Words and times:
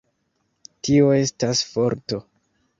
Tio 0.87 1.13
estas 1.19 1.63
forto. 1.77 2.23